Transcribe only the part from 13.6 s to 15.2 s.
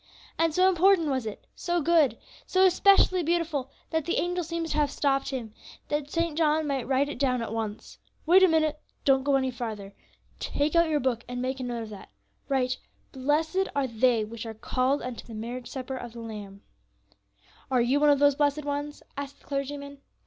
are they which are called